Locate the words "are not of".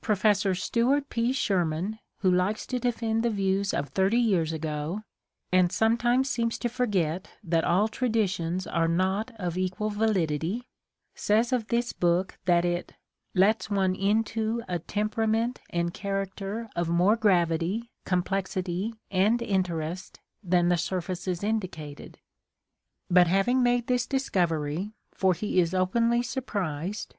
8.68-9.58